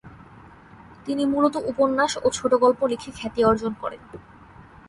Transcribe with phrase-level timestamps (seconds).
[1.05, 4.01] তিনি মূলত উপন্যাস ও ছোটগল্প লিখে খ্যাতি অর্জন করেন।